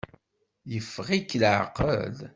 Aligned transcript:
Yeffeɣ-ik 0.71 1.31
leɛqel? 1.41 2.17